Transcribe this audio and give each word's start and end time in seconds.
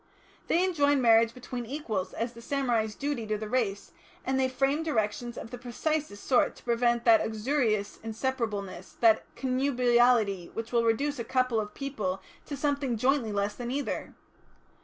They 0.47 0.65
enjoined 0.65 1.03
marriage 1.03 1.31
between 1.31 1.67
equals 1.67 2.11
as 2.13 2.33
the 2.33 2.41
samurai's 2.41 2.95
duty 2.95 3.27
to 3.27 3.37
the 3.37 3.47
race, 3.47 3.91
and 4.25 4.39
they 4.39 4.49
framed 4.49 4.83
directions 4.83 5.37
of 5.37 5.51
the 5.51 5.59
precisest 5.59 6.23
sort 6.23 6.55
to 6.55 6.63
prevent 6.63 7.05
that 7.05 7.21
uxorious 7.21 7.99
inseparableness, 8.03 8.95
that 9.01 9.25
connubiality 9.35 10.49
which 10.55 10.71
will 10.71 10.85
reduce 10.85 11.19
a 11.19 11.23
couple 11.23 11.59
of 11.59 11.75
people 11.75 12.19
to 12.47 12.57
something 12.57 12.97
jointly 12.97 13.31
less 13.31 13.53
than 13.53 13.69
either. 13.69 14.15